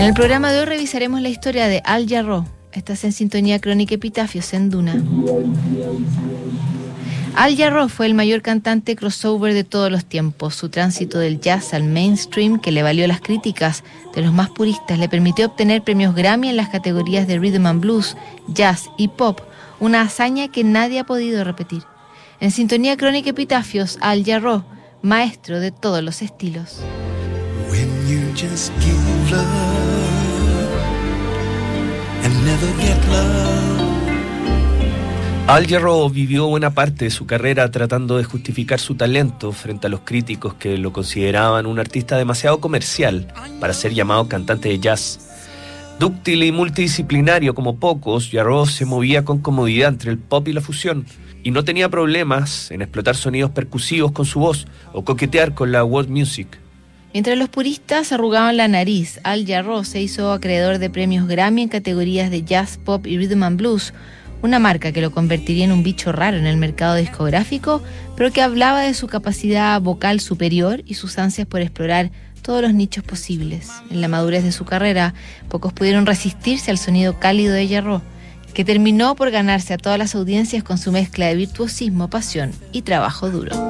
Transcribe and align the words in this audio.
En 0.00 0.06
el 0.06 0.14
programa 0.14 0.50
de 0.50 0.60
hoy 0.60 0.64
revisaremos 0.64 1.20
la 1.20 1.28
historia 1.28 1.68
de 1.68 1.82
Al 1.84 2.08
Jarreau. 2.08 2.46
Estás 2.72 3.04
en 3.04 3.12
sintonía 3.12 3.60
crónica 3.60 3.96
Epitafios 3.96 4.54
en 4.54 4.70
Duna. 4.70 4.94
Al 7.36 7.54
Jarreau 7.54 7.86
fue 7.90 8.06
el 8.06 8.14
mayor 8.14 8.40
cantante 8.40 8.96
crossover 8.96 9.52
de 9.52 9.62
todos 9.62 9.92
los 9.92 10.06
tiempos. 10.06 10.54
Su 10.54 10.70
tránsito 10.70 11.18
del 11.18 11.38
jazz 11.38 11.74
al 11.74 11.84
mainstream, 11.84 12.60
que 12.60 12.72
le 12.72 12.82
valió 12.82 13.06
las 13.06 13.20
críticas 13.20 13.84
de 14.14 14.22
los 14.22 14.32
más 14.32 14.48
puristas, 14.48 14.98
le 14.98 15.10
permitió 15.10 15.48
obtener 15.48 15.82
premios 15.82 16.14
Grammy 16.14 16.48
en 16.48 16.56
las 16.56 16.70
categorías 16.70 17.26
de 17.26 17.38
rhythm 17.38 17.66
and 17.66 17.82
blues, 17.82 18.16
jazz 18.48 18.88
y 18.96 19.08
pop, 19.08 19.42
una 19.80 20.00
hazaña 20.00 20.48
que 20.48 20.64
nadie 20.64 21.00
ha 21.00 21.04
podido 21.04 21.44
repetir. 21.44 21.82
En 22.40 22.52
sintonía 22.52 22.96
crónica 22.96 23.28
Epitafios, 23.28 23.98
Al 24.00 24.24
Jarreau, 24.24 24.64
maestro 25.02 25.60
de 25.60 25.72
todos 25.72 26.02
los 26.02 26.22
estilos. 26.22 26.80
Al 35.50 35.66
Jarreau 35.66 36.08
vivió 36.08 36.46
buena 36.46 36.70
parte 36.70 37.06
de 37.06 37.10
su 37.10 37.26
carrera 37.26 37.72
tratando 37.72 38.18
de 38.18 38.22
justificar 38.22 38.78
su 38.78 38.94
talento 38.94 39.50
frente 39.50 39.88
a 39.88 39.90
los 39.90 40.00
críticos 40.00 40.54
que 40.54 40.78
lo 40.78 40.92
consideraban 40.92 41.66
un 41.66 41.80
artista 41.80 42.16
demasiado 42.16 42.60
comercial 42.60 43.26
para 43.58 43.72
ser 43.72 43.92
llamado 43.92 44.28
cantante 44.28 44.68
de 44.68 44.78
jazz. 44.78 45.18
Dúctil 45.98 46.44
y 46.44 46.52
multidisciplinario 46.52 47.56
como 47.56 47.80
pocos, 47.80 48.30
Jarreau 48.30 48.64
se 48.64 48.84
movía 48.84 49.24
con 49.24 49.40
comodidad 49.40 49.88
entre 49.88 50.12
el 50.12 50.18
pop 50.18 50.46
y 50.46 50.52
la 50.52 50.60
fusión 50.60 51.04
y 51.42 51.50
no 51.50 51.64
tenía 51.64 51.88
problemas 51.88 52.70
en 52.70 52.82
explotar 52.82 53.16
sonidos 53.16 53.50
percusivos 53.50 54.12
con 54.12 54.26
su 54.26 54.38
voz 54.38 54.68
o 54.92 55.04
coquetear 55.04 55.54
con 55.54 55.72
la 55.72 55.82
world 55.82 56.10
music. 56.10 56.59
Mientras 57.12 57.36
los 57.36 57.48
puristas 57.48 58.12
arrugaban 58.12 58.56
la 58.56 58.68
nariz, 58.68 59.18
Al 59.24 59.44
Jarreau 59.44 59.84
se 59.84 60.00
hizo 60.00 60.30
acreedor 60.32 60.78
de 60.78 60.90
premios 60.90 61.26
Grammy 61.26 61.62
en 61.62 61.68
categorías 61.68 62.30
de 62.30 62.44
jazz, 62.44 62.78
pop 62.78 63.04
y 63.04 63.18
rhythm 63.18 63.42
and 63.42 63.58
blues, 63.58 63.92
una 64.42 64.60
marca 64.60 64.92
que 64.92 65.00
lo 65.00 65.10
convertiría 65.10 65.64
en 65.64 65.72
un 65.72 65.82
bicho 65.82 66.12
raro 66.12 66.36
en 66.36 66.46
el 66.46 66.56
mercado 66.56 66.94
discográfico, 66.94 67.82
pero 68.16 68.30
que 68.30 68.42
hablaba 68.42 68.82
de 68.82 68.94
su 68.94 69.08
capacidad 69.08 69.80
vocal 69.80 70.20
superior 70.20 70.82
y 70.86 70.94
sus 70.94 71.18
ansias 71.18 71.48
por 71.48 71.60
explorar 71.60 72.12
todos 72.42 72.62
los 72.62 72.74
nichos 72.74 73.02
posibles. 73.02 73.68
En 73.90 74.00
la 74.00 74.08
madurez 74.08 74.44
de 74.44 74.52
su 74.52 74.64
carrera, 74.64 75.12
pocos 75.48 75.72
pudieron 75.72 76.06
resistirse 76.06 76.70
al 76.70 76.78
sonido 76.78 77.18
cálido 77.18 77.52
de 77.52 77.68
Jarreau, 77.68 78.02
que 78.54 78.64
terminó 78.64 79.16
por 79.16 79.32
ganarse 79.32 79.74
a 79.74 79.78
todas 79.78 79.98
las 79.98 80.14
audiencias 80.14 80.62
con 80.62 80.78
su 80.78 80.92
mezcla 80.92 81.26
de 81.26 81.34
virtuosismo, 81.34 82.08
pasión 82.08 82.52
y 82.72 82.82
trabajo 82.82 83.30
duro. 83.30 83.69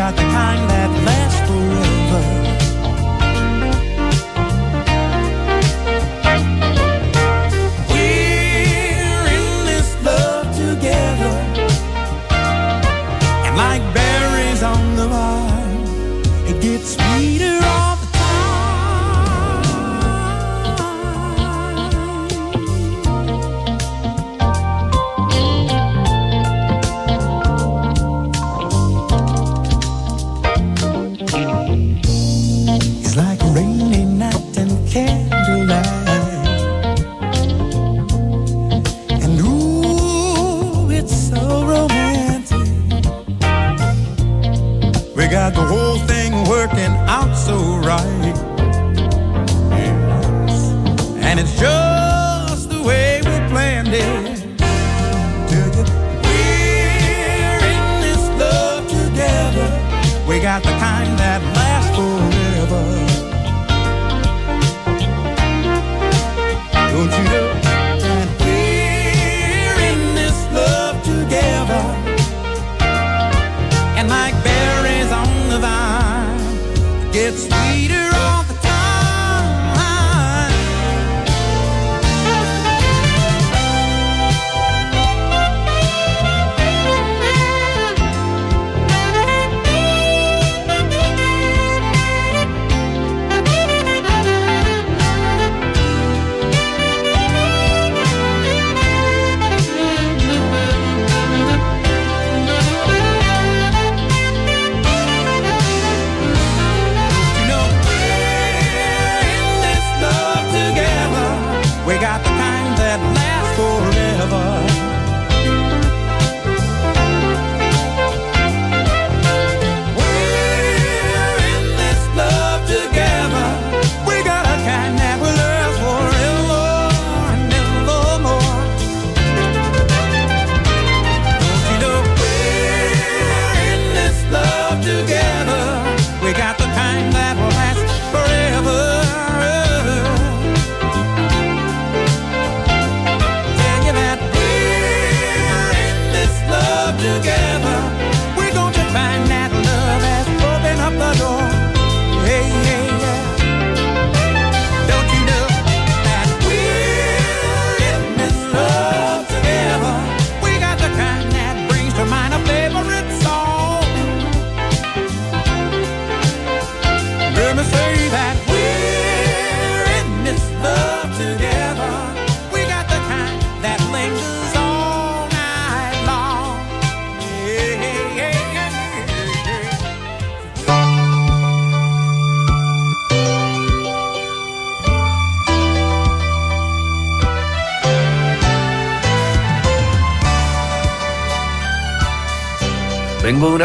Got 0.00 0.16
the 0.16 0.22
kind 0.22 0.70
that 0.70 0.79
not 60.62 60.72
the 60.72 60.78
kind 60.78 61.09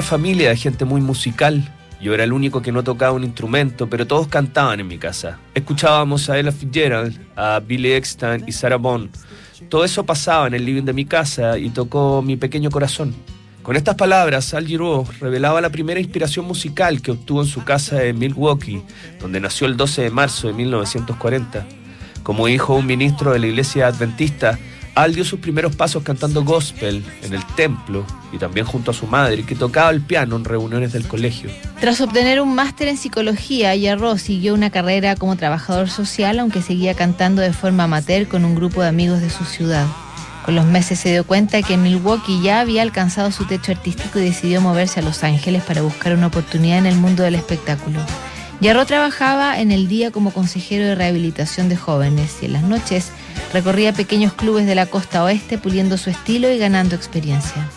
familia 0.06 0.50
de 0.50 0.56
gente 0.56 0.86
muy 0.86 1.02
musical. 1.02 1.68
Yo 2.00 2.14
era 2.14 2.24
el 2.24 2.32
único 2.32 2.62
que 2.62 2.72
no 2.72 2.84
tocaba 2.84 3.14
un 3.14 3.24
instrumento, 3.24 3.90
pero 3.90 4.06
todos 4.06 4.28
cantaban 4.28 4.80
en 4.80 4.88
mi 4.88 5.00
casa. 5.00 5.40
Escuchábamos 5.56 6.30
a 6.30 6.38
Ella 6.38 6.52
Fitzgerald, 6.52 7.20
a 7.36 7.60
Billy 7.60 7.92
Eckstein 7.94 8.44
y 8.48 8.52
Sarah 8.52 8.78
Bond. 8.78 9.10
Todo 9.68 9.84
eso 9.84 10.06
pasaba 10.06 10.46
en 10.46 10.54
el 10.54 10.64
living 10.64 10.84
de 10.84 10.94
mi 10.94 11.06
casa 11.06 11.58
y 11.58 11.72
tocó 11.72 12.22
mi 12.22 12.38
pequeño 12.38 12.70
corazón. 12.70 13.16
Con 13.64 13.76
estas 13.76 13.96
palabras, 13.96 14.54
Al 14.54 14.68
Giro 14.68 15.06
revelaba 15.20 15.60
la 15.60 15.72
primera 15.72 16.00
inspiración 16.00 16.46
musical 16.46 17.02
que 17.02 17.10
obtuvo 17.10 17.42
en 17.42 17.48
su 17.48 17.64
casa 17.64 18.04
en 18.04 18.20
Milwaukee, 18.20 18.84
donde 19.20 19.40
nació 19.40 19.66
el 19.66 19.76
12 19.76 20.04
de 20.04 20.12
marzo 20.12 20.48
de 20.48 20.54
1940. 20.54 21.66
Como 22.22 22.48
hijo 22.48 22.74
de 22.74 22.80
un 22.82 22.86
ministro 22.86 23.34
de 23.34 23.40
la 23.40 23.48
iglesia 23.48 23.88
adventista, 23.88 24.60
al 24.96 25.14
dio 25.14 25.26
sus 25.26 25.40
primeros 25.40 25.76
pasos 25.76 26.04
cantando 26.04 26.44
gospel 26.44 27.04
en 27.22 27.34
el 27.34 27.46
templo 27.56 28.06
y 28.32 28.38
también 28.38 28.66
junto 28.66 28.92
a 28.92 28.94
su 28.94 29.06
madre, 29.08 29.44
que 29.44 29.54
tocaba 29.54 29.90
el 29.90 30.02
piano 30.02 30.38
en 30.38 30.46
reuniones 30.46 30.94
del 30.94 31.06
colegio. 31.08 31.50
Tras 31.82 32.00
obtener 32.00 32.42
un 32.42 32.56
máster 32.56 32.88
en 32.88 32.98
psicología, 32.98 33.76
Yarro 33.76 34.18
siguió 34.18 34.54
una 34.54 34.70
carrera 34.70 35.16
como 35.16 35.36
trabajador 35.36 35.90
social, 35.90 36.40
aunque 36.40 36.62
seguía 36.62 36.94
cantando 36.94 37.42
de 37.42 37.52
forma 37.54 37.84
amateur 37.84 38.28
con 38.28 38.46
un 38.46 38.56
grupo 38.56 38.82
de 38.82 38.88
amigos 38.88 39.20
de 39.20 39.30
su 39.30 39.44
ciudad. 39.44 39.86
Con 40.46 40.56
los 40.56 40.66
meses 40.66 41.00
se 41.00 41.10
dio 41.10 41.26
cuenta 41.26 41.62
que 41.62 41.76
Milwaukee 41.76 42.42
ya 42.42 42.60
había 42.60 42.82
alcanzado 42.82 43.32
su 43.32 43.46
techo 43.46 43.72
artístico 43.72 44.20
y 44.20 44.26
decidió 44.26 44.62
moverse 44.62 45.00
a 45.00 45.04
Los 45.04 45.24
Ángeles 45.24 45.64
para 45.64 45.82
buscar 45.82 46.14
una 46.14 46.28
oportunidad 46.28 46.78
en 46.78 46.86
el 46.86 46.96
mundo 46.96 47.24
del 47.24 47.36
espectáculo. 47.36 48.00
Yarro 48.62 48.86
trabajaba 48.86 49.60
en 49.60 49.72
el 49.72 49.88
día 49.88 50.12
como 50.12 50.32
consejero 50.32 50.86
de 50.86 50.96
rehabilitación 50.96 51.68
de 51.68 51.76
jóvenes 51.76 52.38
y 52.42 52.46
en 52.46 52.54
las 52.54 52.64
noches 52.64 53.12
recorría 53.54 53.94
pequeños 53.94 54.34
clubes 54.34 54.66
de 54.66 54.76
la 54.76 54.86
costa 54.86 55.24
oeste 55.24 55.58
puliendo 55.58 55.98
su 55.98 56.10
estilo 56.10 56.52
y 56.52 56.58
ganando 56.58 56.96
experiencia. 56.96 57.70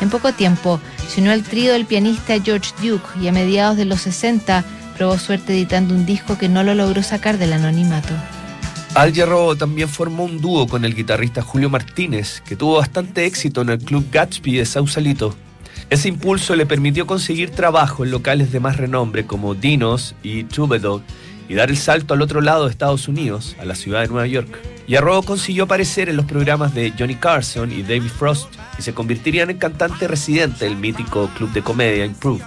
En 0.00 0.10
poco 0.10 0.32
tiempo 0.32 0.80
se 1.08 1.20
unió 1.20 1.32
al 1.32 1.42
trío 1.42 1.72
del 1.72 1.86
pianista 1.86 2.40
George 2.40 2.72
Duke 2.82 3.06
y 3.20 3.28
a 3.28 3.32
mediados 3.32 3.76
de 3.76 3.84
los 3.84 4.02
60 4.02 4.64
probó 4.96 5.18
suerte 5.18 5.52
editando 5.52 5.94
un 5.94 6.06
disco 6.06 6.38
que 6.38 6.48
no 6.48 6.62
lo 6.62 6.74
logró 6.74 7.02
sacar 7.02 7.38
del 7.38 7.52
anonimato. 7.52 8.14
Al 8.94 9.12
también 9.58 9.88
formó 9.88 10.24
un 10.24 10.40
dúo 10.40 10.68
con 10.68 10.84
el 10.84 10.94
guitarrista 10.94 11.42
Julio 11.42 11.68
Martínez, 11.68 12.42
que 12.46 12.54
tuvo 12.54 12.76
bastante 12.76 13.26
éxito 13.26 13.62
en 13.62 13.70
el 13.70 13.78
Club 13.78 14.06
Gatsby 14.12 14.56
de 14.56 14.66
Sausalito. 14.66 15.34
Ese 15.90 16.08
impulso 16.08 16.54
le 16.54 16.64
permitió 16.64 17.04
conseguir 17.04 17.50
trabajo 17.50 18.04
en 18.04 18.12
locales 18.12 18.52
de 18.52 18.60
más 18.60 18.76
renombre 18.76 19.26
como 19.26 19.54
Dinos 19.54 20.14
y 20.22 20.44
Troubadour 20.44 21.02
y 21.48 21.54
dar 21.54 21.70
el 21.70 21.76
salto 21.76 22.14
al 22.14 22.22
otro 22.22 22.40
lado 22.40 22.64
de 22.64 22.70
Estados 22.70 23.08
Unidos, 23.08 23.56
a 23.60 23.64
la 23.64 23.74
ciudad 23.74 24.02
de 24.02 24.08
Nueva 24.08 24.28
York. 24.28 24.73
Yarro 24.86 25.22
consiguió 25.22 25.64
aparecer 25.64 26.08
en 26.08 26.16
los 26.16 26.26
programas 26.26 26.74
de 26.74 26.92
Johnny 26.98 27.14
Carson 27.14 27.72
y 27.72 27.82
David 27.82 28.10
Frost 28.10 28.54
y 28.78 28.82
se 28.82 28.92
convertiría 28.92 29.44
en 29.44 29.56
cantante 29.56 30.06
residente 30.06 30.66
del 30.66 30.76
mítico 30.76 31.28
club 31.36 31.52
de 31.52 31.62
comedia 31.62 32.04
Improve. 32.04 32.44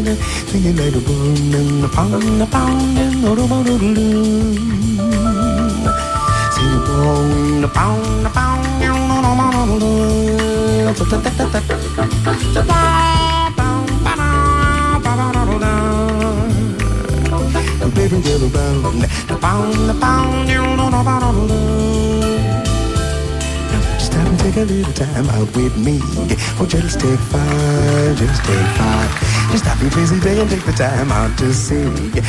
Singing 0.00 0.76
like 0.76 0.94
a 0.94 0.98
boom 1.00 1.54
and 1.54 1.84
a 1.84 1.88
pound, 1.88 2.24
and 2.24 2.42
a 3.22 3.34
room, 3.34 3.52
a 3.52 3.60
room, 3.62 4.56
Sing 6.54 6.72
a 6.72 6.78
boom, 6.86 7.64
a 7.64 7.68
pound, 7.68 8.26
a 8.26 8.30
pound, 8.30 8.82
and 8.82 8.96
a 8.96 9.28
a 9.60 9.76
room, 9.78 10.00
Baby, 17.94 18.22
get 18.22 18.40
around, 18.40 19.04
a 19.28 19.36
pound, 19.36 19.90
a 19.90 19.94
pound, 20.00 20.48
and 20.48 20.80
a 20.80 20.92
Just 23.98 24.14
have 24.14 24.30
to 24.30 24.42
take 24.42 24.56
a 24.56 24.64
little 24.64 24.92
time 24.94 25.28
out 25.28 25.54
with 25.54 25.76
me. 25.76 25.98
Oh, 26.58 26.66
just 26.66 27.00
take 27.00 27.20
five, 27.20 28.16
just 28.16 28.42
take 28.44 28.66
five. 28.78 29.29
Just 29.50 29.64
stop 29.64 29.80
your 29.82 29.90
busy 29.90 30.20
day 30.20 30.40
and 30.40 30.48
take 30.48 30.64
the 30.64 30.70
time 30.70 31.10
out 31.10 31.36
to 31.38 31.52
see 31.52 31.82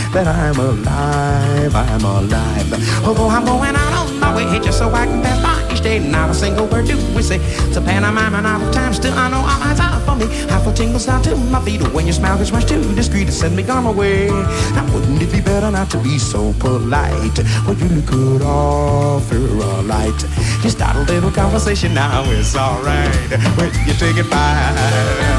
that 0.10 0.26
I'm 0.26 0.58
alive, 0.58 1.76
I'm 1.76 2.04
alive. 2.04 3.06
Although 3.06 3.28
I'm 3.28 3.46
going 3.46 3.76
out 3.76 3.94
on 3.94 4.20
my 4.20 4.36
way 4.36 4.60
just 4.60 4.80
so 4.80 4.90
I 4.90 5.06
can 5.06 5.22
pass 5.22 5.40
by 5.44 5.72
each 5.72 5.82
day, 5.82 6.00
not 6.00 6.32
a 6.32 6.34
single 6.34 6.66
word 6.66 6.88
do 6.88 6.98
we 7.16 7.22
say. 7.22 7.38
It's 7.68 7.78
a 7.78 7.82
pantomime 7.82 8.34
and 8.34 8.48
all 8.48 8.60
the 8.60 8.72
time, 8.72 8.92
still 8.96 9.14
I 9.14 9.30
know 9.30 9.38
all 9.38 9.62
eyes 9.62 9.80
are 9.80 10.00
for 10.00 10.16
me. 10.16 10.26
I 10.50 10.60
feel 10.64 10.74
tingles 10.74 11.06
down 11.06 11.22
to 11.24 11.36
my 11.36 11.64
feet 11.64 11.84
when 11.94 12.08
your 12.08 12.14
smile 12.14 12.40
gets 12.40 12.52
much 12.52 12.66
too 12.66 12.82
discreet 12.96 13.26
to 13.26 13.32
send 13.32 13.56
me 13.56 13.70
on 13.70 13.84
my 13.84 13.92
way. 13.92 14.30
Now 14.74 14.92
wouldn't 14.92 15.22
it 15.22 15.32
be 15.32 15.42
better 15.42 15.70
not 15.70 15.92
to 15.92 16.00
be 16.02 16.18
so 16.18 16.54
polite? 16.54 17.38
Well, 17.68 17.78
you 17.78 17.88
look 17.90 18.08
good 18.08 18.42
offer 18.42 19.38
a 19.38 19.82
light. 19.84 20.18
Just 20.64 20.78
start 20.78 20.96
a 20.96 21.02
little 21.02 21.30
conversation 21.30 21.94
now, 21.94 22.24
it's 22.32 22.56
alright. 22.56 23.14
When 23.58 23.70
you 23.86 23.94
take 23.94 24.18
it 24.18 24.28
by. 24.28 25.38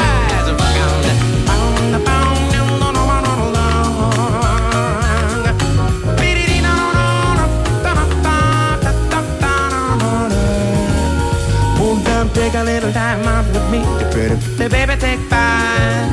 a 12.60 12.64
little 12.64 12.92
time 12.92 13.24
out 13.24 13.46
with 13.46 13.70
me. 13.72 13.80
Pretty, 14.12 14.36
pretty 14.56 14.68
baby, 14.68 14.94
take 15.00 15.20
five. 15.32 16.12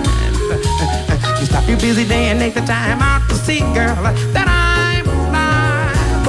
You 1.39 1.45
stop 1.45 1.67
your 1.67 1.77
busy 1.77 2.07
day 2.07 2.29
and 2.31 2.39
take 2.39 2.53
the 2.53 2.61
time 2.61 3.01
out 3.01 3.27
to 3.29 3.35
see, 3.35 3.59
girl, 3.75 3.95
that 4.31 4.47
I'm 4.47 5.05
alive. 5.07 6.23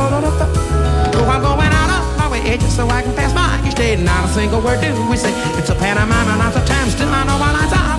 Oh, 1.14 1.28
I'm 1.30 1.42
going 1.42 1.70
out 1.70 1.90
of 1.98 2.18
my 2.18 2.30
way 2.30 2.56
just 2.58 2.74
so 2.74 2.88
I 2.88 3.02
can 3.02 3.14
pass 3.14 3.32
by 3.32 3.62
each 3.68 3.76
day. 3.76 3.94
Not 3.94 4.28
a 4.28 4.32
single 4.32 4.60
word 4.60 4.80
do 4.80 4.90
we 5.08 5.16
say. 5.16 5.30
It's 5.58 5.70
a 5.70 5.74
pantomime 5.76 6.26
and 6.26 6.38
lots 6.38 6.56
time. 6.68 6.90
Still, 6.90 7.08
I 7.08 7.22
know 7.24 7.38
my 7.38 7.52
lines 7.52 7.72
are 7.72 7.97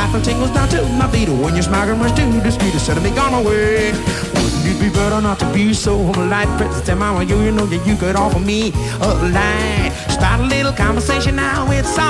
Half 0.00 0.12
the 0.12 0.20
tingles 0.22 0.50
down 0.52 0.66
to 0.70 0.82
my 0.96 1.06
feet. 1.12 1.28
When 1.28 1.52
you're 1.52 1.62
smiling 1.62 1.98
much 1.98 2.16
too 2.16 2.40
discreet, 2.40 2.72
instead 2.72 2.96
of 2.96 3.02
me 3.02 3.10
gone 3.10 3.34
away. 3.34 3.92
Wouldn't 4.32 4.66
it 4.72 4.80
be 4.80 4.88
better 4.88 5.20
not 5.20 5.38
to 5.40 5.52
be 5.52 5.74
so 5.74 6.10
polite? 6.14 6.48
Princess, 6.56 6.86
tell 6.86 6.96
mama 6.96 7.22
you, 7.22 7.38
you 7.42 7.52
know 7.52 7.66
that 7.66 7.86
you 7.86 7.96
could 7.96 8.16
offer 8.16 8.40
me 8.40 8.72
a 9.02 9.08
line. 9.36 9.92
Start 10.08 10.40
a 10.40 10.44
little 10.44 10.72
conversation 10.72 11.36
now, 11.36 11.70
it's 11.70 11.98
alright. 11.98 12.09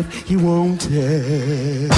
If 0.00 0.30
you 0.30 0.38
want 0.38 0.86
it? 0.90 1.90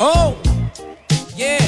Oh, 0.00 0.36
yeah. 1.36 1.58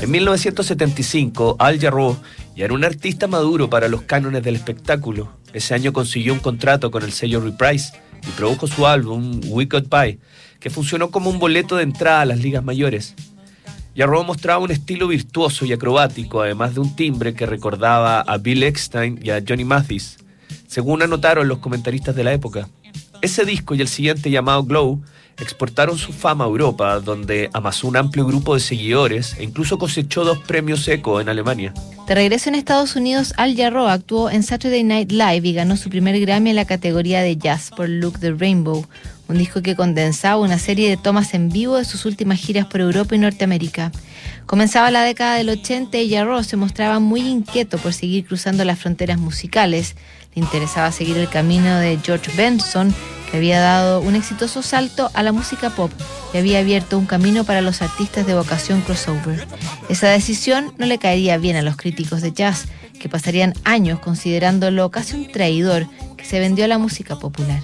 En 0.00 0.10
1975, 0.10 1.54
Al 1.58 1.78
Jarreau 1.78 2.16
ya 2.54 2.64
era 2.64 2.74
un 2.74 2.84
artista 2.84 3.26
maduro 3.26 3.70
para 3.70 3.88
los 3.88 4.02
cánones 4.02 4.42
del 4.42 4.56
espectáculo. 4.56 5.32
Ese 5.52 5.74
año 5.74 5.92
consiguió 5.92 6.32
un 6.32 6.40
contrato 6.40 6.90
con 6.90 7.02
el 7.02 7.12
sello 7.12 7.40
Reprise 7.40 7.92
y 8.26 8.30
produjo 8.32 8.66
su 8.66 8.86
álbum 8.86 9.40
Could 9.40 9.88
Buy, 9.88 10.18
que 10.60 10.70
funcionó 10.70 11.10
como 11.10 11.30
un 11.30 11.38
boleto 11.38 11.76
de 11.76 11.82
entrada 11.82 12.22
a 12.22 12.26
las 12.26 12.38
ligas 12.38 12.64
mayores. 12.64 13.14
Jarreau 13.96 14.24
mostraba 14.24 14.64
un 14.64 14.70
estilo 14.70 15.08
virtuoso 15.08 15.66
y 15.66 15.72
acrobático, 15.72 16.40
además 16.40 16.74
de 16.74 16.80
un 16.80 16.96
timbre 16.96 17.34
que 17.34 17.44
recordaba 17.44 18.20
a 18.20 18.38
Bill 18.38 18.62
Eckstein 18.62 19.18
y 19.22 19.30
a 19.30 19.42
Johnny 19.46 19.64
Mathis, 19.64 20.18
según 20.66 21.02
anotaron 21.02 21.48
los 21.48 21.58
comentaristas 21.58 22.14
de 22.14 22.24
la 22.24 22.32
época. 22.32 22.68
Ese 23.22 23.44
disco 23.44 23.76
y 23.76 23.80
el 23.80 23.86
siguiente 23.86 24.32
llamado 24.32 24.64
Glow 24.64 25.00
exportaron 25.38 25.96
su 25.96 26.12
fama 26.12 26.44
a 26.44 26.48
Europa, 26.48 26.98
donde 26.98 27.50
amasó 27.52 27.86
un 27.86 27.96
amplio 27.96 28.26
grupo 28.26 28.54
de 28.54 28.60
seguidores 28.60 29.36
e 29.38 29.44
incluso 29.44 29.78
cosechó 29.78 30.24
dos 30.24 30.38
premios 30.38 30.86
ECO 30.88 31.20
en 31.20 31.28
Alemania. 31.28 31.72
De 32.08 32.16
regreso 32.16 32.48
en 32.48 32.56
Estados 32.56 32.96
Unidos, 32.96 33.32
Al 33.36 33.56
Jarreau 33.56 33.86
actuó 33.86 34.28
en 34.28 34.42
Saturday 34.42 34.82
Night 34.82 35.12
Live 35.12 35.48
y 35.48 35.52
ganó 35.52 35.76
su 35.76 35.88
primer 35.88 36.18
Grammy 36.18 36.50
en 36.50 36.56
la 36.56 36.64
categoría 36.64 37.22
de 37.22 37.36
jazz 37.36 37.70
por 37.70 37.88
Look 37.88 38.18
the 38.18 38.32
Rainbow, 38.32 38.84
un 39.28 39.38
disco 39.38 39.62
que 39.62 39.76
condensaba 39.76 40.42
una 40.42 40.58
serie 40.58 40.90
de 40.90 40.96
tomas 40.96 41.32
en 41.32 41.48
vivo 41.48 41.76
de 41.76 41.84
sus 41.84 42.04
últimas 42.04 42.40
giras 42.40 42.66
por 42.66 42.80
Europa 42.80 43.14
y 43.14 43.18
Norteamérica. 43.18 43.92
Comenzaba 44.46 44.90
la 44.90 45.04
década 45.04 45.36
del 45.36 45.48
80 45.48 45.96
y 45.98 46.10
Jarreau 46.10 46.42
se 46.42 46.56
mostraba 46.56 46.98
muy 46.98 47.20
inquieto 47.20 47.78
por 47.78 47.92
seguir 47.92 48.26
cruzando 48.26 48.64
las 48.64 48.80
fronteras 48.80 49.18
musicales. 49.18 49.94
Le 50.34 50.42
interesaba 50.42 50.90
seguir 50.92 51.18
el 51.18 51.28
camino 51.28 51.78
de 51.78 51.98
George 52.02 52.32
Benson, 52.36 52.94
que 53.30 53.36
había 53.36 53.60
dado 53.60 54.00
un 54.00 54.14
exitoso 54.14 54.62
salto 54.62 55.10
a 55.14 55.22
la 55.22 55.32
música 55.32 55.70
pop 55.70 55.90
y 56.32 56.38
había 56.38 56.58
abierto 56.58 56.98
un 56.98 57.06
camino 57.06 57.44
para 57.44 57.60
los 57.60 57.82
artistas 57.82 58.26
de 58.26 58.34
vocación 58.34 58.80
crossover. 58.82 59.46
Esa 59.88 60.08
decisión 60.08 60.72
no 60.78 60.86
le 60.86 60.98
caería 60.98 61.38
bien 61.38 61.56
a 61.56 61.62
los 61.62 61.76
críticos 61.76 62.22
de 62.22 62.32
jazz, 62.32 62.66
que 62.98 63.08
pasarían 63.08 63.54
años 63.64 63.98
considerándolo 63.98 64.90
casi 64.90 65.16
un 65.16 65.30
traidor 65.30 65.86
que 66.16 66.24
se 66.24 66.38
vendió 66.40 66.64
a 66.64 66.68
la 66.68 66.78
música 66.78 67.16
popular. 67.16 67.60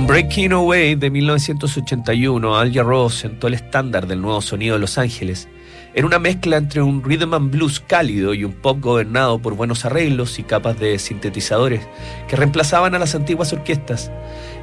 Con 0.00 0.06
Breaking 0.06 0.52
Away 0.52 0.94
de 0.94 1.10
1981, 1.10 2.56
Al 2.56 2.72
Jarreau 2.72 3.10
sentó 3.10 3.48
el 3.48 3.52
estándar 3.52 4.06
del 4.06 4.22
nuevo 4.22 4.40
sonido 4.40 4.76
de 4.76 4.80
Los 4.80 4.96
Ángeles. 4.96 5.46
Era 5.92 6.06
una 6.06 6.18
mezcla 6.18 6.56
entre 6.56 6.80
un 6.80 7.04
rhythm 7.04 7.34
and 7.34 7.50
blues 7.50 7.80
cálido 7.80 8.32
y 8.32 8.44
un 8.44 8.52
pop 8.52 8.78
gobernado 8.80 9.40
por 9.40 9.56
buenos 9.56 9.84
arreglos 9.84 10.38
y 10.38 10.42
capas 10.42 10.80
de 10.80 10.98
sintetizadores 10.98 11.82
que 12.28 12.36
reemplazaban 12.36 12.94
a 12.94 12.98
las 12.98 13.14
antiguas 13.14 13.52
orquestas. 13.52 14.10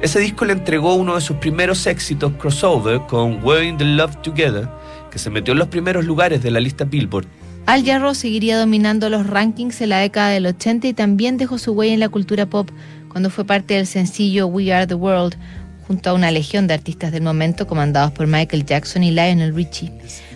Ese 0.02 0.18
disco 0.18 0.44
le 0.44 0.54
entregó 0.54 0.96
uno 0.96 1.14
de 1.14 1.20
sus 1.20 1.36
primeros 1.36 1.86
éxitos 1.86 2.32
crossover 2.32 3.02
con 3.02 3.38
Wearing 3.44 3.78
the 3.78 3.84
Love 3.84 4.20
Together, 4.22 4.68
que 5.08 5.20
se 5.20 5.30
metió 5.30 5.52
en 5.52 5.60
los 5.60 5.68
primeros 5.68 6.04
lugares 6.04 6.42
de 6.42 6.50
la 6.50 6.58
lista 6.58 6.82
Billboard. 6.82 7.28
Al 7.68 7.84
Jarreau 7.84 8.14
seguiría 8.14 8.58
dominando 8.58 9.10
los 9.10 9.26
rankings 9.26 9.82
en 9.82 9.90
la 9.90 9.98
década 9.98 10.30
del 10.30 10.46
80 10.46 10.88
y 10.88 10.94
también 10.94 11.36
dejó 11.36 11.58
su 11.58 11.72
huella 11.72 11.92
en 11.92 12.00
la 12.00 12.08
cultura 12.08 12.46
pop 12.46 12.70
cuando 13.10 13.30
fue 13.30 13.44
parte 13.44 13.74
del 13.74 13.86
sencillo 13.86 14.46
We 14.46 14.72
Are 14.72 14.86
the 14.86 14.94
World, 14.94 15.36
junto 15.86 16.10
a 16.10 16.14
una 16.14 16.30
legión 16.30 16.66
de 16.66 16.74
artistas 16.74 17.12
del 17.12 17.22
momento 17.22 17.66
comandados 17.66 18.12
por 18.12 18.26
Michael 18.26 18.66
Jackson 18.66 19.02
y 19.02 19.10
Lionel 19.10 19.54
Richie. 19.54 19.92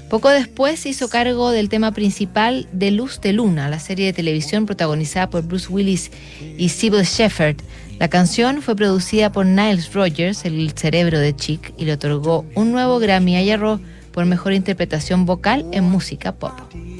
Poco 0.09 0.29
después 0.29 0.81
se 0.81 0.91
hizo 0.91 1.09
cargo 1.09 1.51
del 1.51 1.71
tema 1.71 1.93
principal 1.93 2.69
de 2.73 2.91
Luz 2.91 3.21
de 3.21 3.33
Luna, 3.33 3.71
la 3.71 3.79
serie 3.79 4.07
de 4.07 4.13
televisión 4.13 4.67
protagonizada 4.67 5.31
por 5.31 5.43
Bruce 5.43 5.69
Willis 5.73 6.11
y 6.59 6.69
Sybil 6.69 7.05
Shepherd. 7.05 7.57
La 7.99 8.09
canción 8.09 8.61
fue 8.61 8.77
producida 8.77 9.33
por 9.33 9.47
Niles 9.47 9.93
Rogers, 9.95 10.45
el 10.45 10.73
cerebro 10.73 11.19
de 11.19 11.35
Chic, 11.35 11.73
y 11.79 11.87
le 11.87 11.95
otorgó 11.95 12.45
un 12.55 12.73
nuevo 12.73 12.99
Grammy 12.99 13.37
a 13.37 13.47
Jarro 13.47 13.81
por 14.13 14.27
mejor 14.27 14.53
interpretación 14.53 15.25
vocal 15.25 15.65
en 15.73 15.85
música 15.85 16.33
pop. 16.33 16.53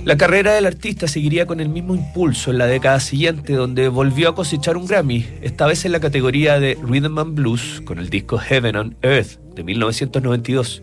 La 0.05 0.17
carrera 0.17 0.55
del 0.55 0.67
artista 0.67 1.07
seguiría 1.07 1.47
con 1.47 1.61
el 1.61 1.69
mismo 1.69 1.95
impulso 1.95 2.51
en 2.51 2.59
la 2.59 2.67
década 2.67 2.99
siguiente, 2.99 3.53
donde 3.53 3.87
volvió 3.87 4.31
a 4.31 4.35
cosechar 4.35 4.77
un 4.77 4.87
Grammy, 4.87 5.25
esta 5.43 5.65
vez 5.67 5.85
en 5.85 5.93
la 5.93 6.01
categoría 6.01 6.59
de 6.59 6.77
Rhythm 6.83 7.19
and 7.21 7.35
Blues, 7.37 7.81
con 7.85 8.01
el 8.01 8.11
disco 8.11 8.37
Heaven 8.37 8.75
on 8.75 8.97
Earth 9.03 9.39
de 9.55 9.63
1992. 9.63 10.83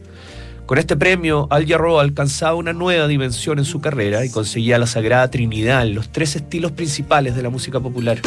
Con 0.66 0.78
este 0.78 0.96
premio, 0.96 1.48
Al 1.50 1.68
Jarreau 1.68 2.00
alcanzaba 2.00 2.56
una 2.56 2.72
nueva 2.72 3.10
dimensión 3.10 3.60
en 3.60 3.66
su 3.66 3.82
carrera 3.82 4.24
y 4.24 4.30
conseguía 4.30 4.78
la 4.78 4.88
sagrada 4.88 5.30
trinidad 5.30 5.86
en 5.86 5.96
los 5.96 6.14
tres 6.14 6.38
estilos 6.38 6.72
principales 6.72 7.36
de 7.36 7.44
la 7.44 7.50
música 7.50 7.82
popular. 7.82 8.22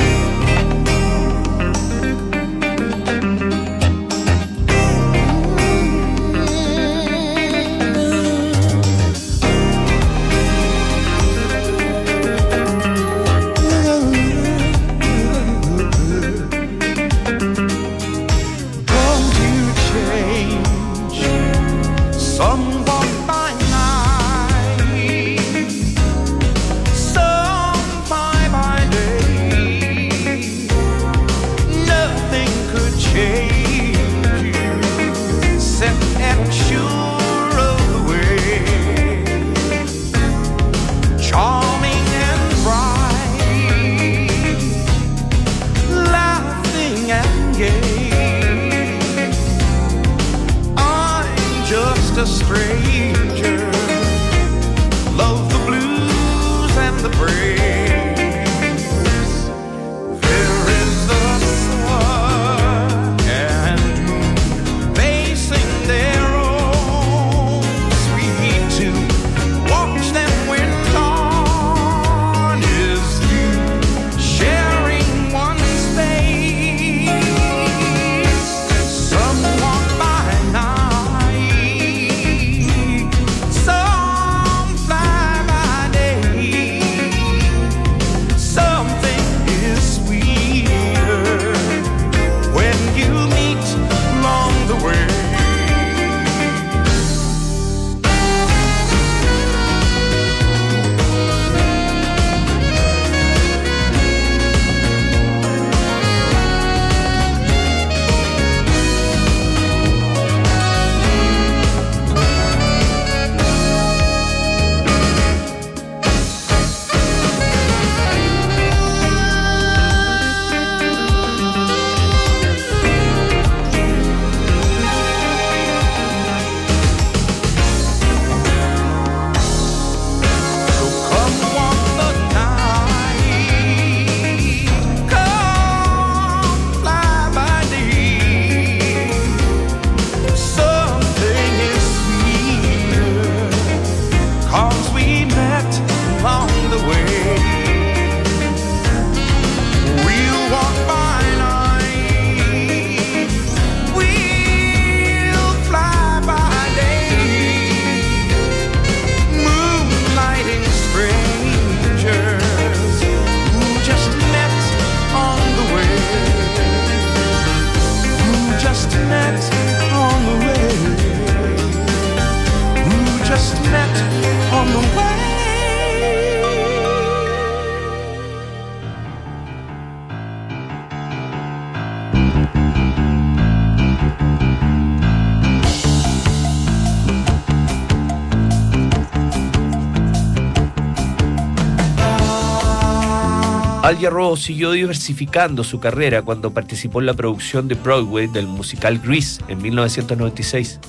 Al 193.93 194.39
siguió 194.39 194.71
diversificando 194.71 195.63
su 195.63 195.79
carrera 195.79 196.23
cuando 196.23 196.55
participó 196.55 197.01
en 197.01 197.07
la 197.07 197.13
producción 197.13 197.69
de 197.69 197.75
Broadway 197.75 198.27
del 198.27 198.47
musical 198.47 198.99
Grease 198.99 199.43
en 199.49 199.61
1996. 199.61 200.81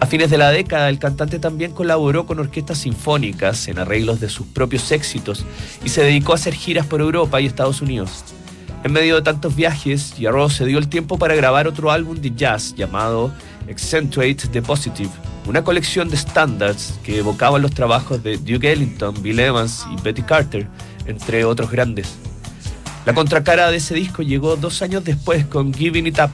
A 0.00 0.04
fines 0.04 0.28
de 0.28 0.36
la 0.36 0.50
década, 0.50 0.90
el 0.90 0.98
cantante 0.98 1.38
también 1.38 1.72
colaboró 1.72 2.26
con 2.26 2.38
orquestas 2.38 2.76
sinfónicas 2.76 3.68
en 3.68 3.78
arreglos 3.78 4.20
de 4.20 4.28
sus 4.28 4.46
propios 4.48 4.92
éxitos 4.92 5.46
y 5.82 5.88
se 5.88 6.04
dedicó 6.04 6.32
a 6.32 6.34
hacer 6.34 6.52
giras 6.52 6.86
por 6.86 7.00
Europa 7.00 7.40
y 7.40 7.46
Estados 7.46 7.80
Unidos. 7.80 8.22
En 8.84 8.92
medio 8.92 9.14
de 9.14 9.22
tantos 9.22 9.56
viajes, 9.56 10.14
Jarreau 10.20 10.50
se 10.50 10.66
dio 10.66 10.76
el 10.76 10.88
tiempo 10.88 11.18
para 11.18 11.34
grabar 11.34 11.66
otro 11.66 11.90
álbum 11.90 12.18
de 12.20 12.32
jazz 12.34 12.74
llamado 12.74 13.32
Accentuate 13.66 14.48
the 14.52 14.60
Positive, 14.60 15.10
una 15.46 15.64
colección 15.64 16.10
de 16.10 16.18
standards 16.18 16.98
que 17.02 17.20
evocaban 17.20 17.62
los 17.62 17.70
trabajos 17.70 18.22
de 18.22 18.36
Duke 18.36 18.70
Ellington, 18.70 19.22
Bill 19.22 19.40
Evans 19.40 19.86
y 19.90 20.02
Betty 20.02 20.20
Carter, 20.20 20.68
entre 21.06 21.46
otros 21.46 21.70
grandes. 21.70 22.21
La 23.04 23.14
contracara 23.14 23.70
de 23.70 23.78
ese 23.78 23.94
disco 23.94 24.22
llegó 24.22 24.56
dos 24.56 24.80
años 24.80 25.02
después 25.02 25.44
con 25.46 25.74
Giving 25.74 26.06
It 26.06 26.20
Up, 26.20 26.30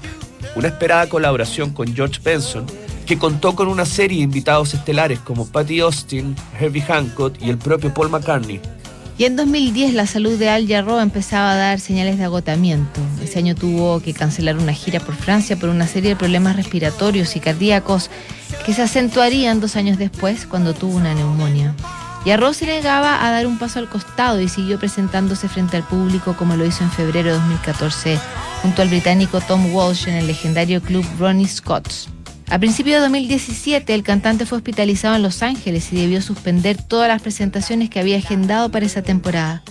una 0.55 0.69
esperada 0.69 1.09
colaboración 1.09 1.71
con 1.71 1.95
George 1.95 2.21
Benson, 2.23 2.67
que 3.07 3.17
contó 3.17 3.55
con 3.55 3.69
una 3.69 3.87
serie 3.87 4.19
de 4.19 4.25
invitados 4.25 4.75
estelares 4.75 5.19
como 5.21 5.47
Patty 5.47 5.81
Austin, 5.81 6.37
Herbie 6.61 6.83
Hancock 6.83 7.37
y 7.41 7.49
el 7.49 7.57
propio 7.57 7.95
Paul 7.95 8.11
McCartney. 8.11 8.61
Y 9.17 9.25
en 9.25 9.35
2010 9.35 9.95
la 9.95 10.07
salud 10.07 10.39
de 10.39 10.51
Al 10.51 10.69
Jarreau 10.69 11.01
empezaba 11.01 11.53
a 11.53 11.57
dar 11.57 11.81
señales 11.81 12.19
de 12.19 12.25
agotamiento. 12.25 13.01
Ese 13.25 13.39
año 13.39 13.55
tuvo 13.55 14.01
que 14.01 14.13
cancelar 14.13 14.59
una 14.59 14.75
gira 14.75 15.01
por 15.01 15.17
Francia 15.17 15.57
por 15.57 15.71
una 15.71 15.89
serie 15.89 16.11
de 16.11 16.17
problemas 16.17 16.55
respiratorios 16.55 17.35
y 17.35 17.41
cardíacos 17.41 18.11
que 18.65 18.75
se 18.75 18.83
acentuarían 18.83 19.61
dos 19.61 19.75
años 19.75 19.99
después 19.99 20.47
cuando 20.47 20.75
tuvo 20.75 20.97
una 20.97 21.15
neumonía. 21.15 21.75
Jarreau 22.25 22.53
se 22.53 22.67
negaba 22.67 23.27
a 23.27 23.31
dar 23.31 23.47
un 23.47 23.59
paso 23.59 23.79
al 23.79 23.89
costado 23.89 24.41
y 24.41 24.49
siguió 24.49 24.79
presentándose 24.79 25.49
frente 25.49 25.77
al 25.77 25.85
público 25.85 26.37
como 26.37 26.57
lo 26.57 26.67
hizo 26.67 26.85
en 26.85 26.91
febrero 26.91 27.29
de 27.29 27.39
2014 27.39 28.19
junto 28.63 28.83
al 28.83 28.89
británico 28.89 29.41
Tom 29.41 29.73
Walsh 29.73 30.09
en 30.09 30.15
el 30.15 30.27
legendario 30.27 30.83
club 30.83 31.07
Ronnie 31.19 31.47
Scott's. 31.47 32.09
A 32.51 32.59
principios 32.59 32.97
de 32.97 33.01
2017, 33.03 33.95
el 33.95 34.03
cantante 34.03 34.47
fue 34.47 34.59
hospitalizado 34.59 35.17
en 35.17 35.23
Los 35.23 35.43
Ángeles 35.43 35.93
y 35.93 35.97
debió 35.97 36.23
suspender 36.23 36.83
todas 36.83 37.07
las 37.09 37.21
presentaciones 37.21 37.91
que 37.91 38.01
había 38.01 38.17
agendado 38.17 38.71
para 38.71 38.87
esa 38.87 39.03
temporada. 39.03 39.63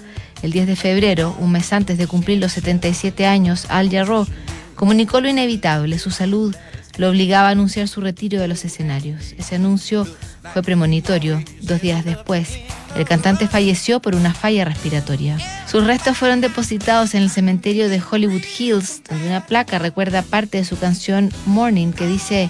El 0.43 0.51
10 0.51 0.67
de 0.67 0.75
febrero, 0.75 1.35
un 1.39 1.51
mes 1.51 1.73
antes 1.73 1.97
de 1.97 2.05
cumplir 2.05 2.37
los 2.37 2.51
77 2.51 3.25
años, 3.25 3.65
Al 3.69 3.89
Jarreau 3.89 4.27
comunicó 4.75 5.21
lo 5.21 5.27
inevitable. 5.27 5.97
Su 5.97 6.11
salud 6.11 6.55
lo 6.97 7.09
obligaba 7.09 7.47
a 7.47 7.51
anunciar 7.51 7.87
su 7.87 7.99
retiro 7.99 8.39
de 8.39 8.47
los 8.47 8.63
escenarios. 8.63 9.33
Ese 9.39 9.55
anuncio 9.55 10.07
fue 10.53 10.63
premonitorio. 10.63 11.43
Dos 11.61 11.81
días 11.81 12.05
después, 12.05 12.59
el 12.95 13.05
cantante 13.05 13.47
falleció 13.47 13.99
por 13.99 14.15
una 14.15 14.33
falla 14.33 14.65
respiratoria. 14.65 15.37
Sus 15.67 15.85
restos 15.85 16.17
fueron 16.17 16.41
depositados 16.41 17.13
en 17.13 17.23
el 17.23 17.29
cementerio 17.29 17.89
de 17.89 18.01
Hollywood 18.01 18.43
Hills, 18.57 19.01
donde 19.07 19.27
una 19.27 19.45
placa 19.45 19.79
recuerda 19.79 20.21
parte 20.21 20.57
de 20.57 20.65
su 20.65 20.77
canción 20.77 21.31
Morning 21.45 21.91
que 21.91 22.07
dice, 22.07 22.49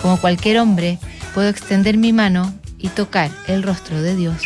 como 0.00 0.20
cualquier 0.20 0.58
hombre, 0.58 0.98
puedo 1.34 1.48
extender 1.48 1.96
mi 1.96 2.12
mano 2.12 2.54
y 2.78 2.88
tocar 2.88 3.30
el 3.48 3.62
rostro 3.62 4.00
de 4.00 4.14
Dios. 4.14 4.42